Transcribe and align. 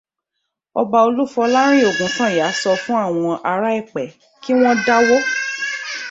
Ọba 0.81 0.97
Olúfọlárìn 1.07 1.87
Ògúnsànyà 1.91 2.47
sọ 2.61 2.71
fún 2.83 2.99
àwọn 3.07 3.41
ará 3.51 3.69
Ẹ̀pẹ́ 3.79 4.13
kí 4.43 4.51
wọ́n 4.61 4.77
dáwó 4.85 5.15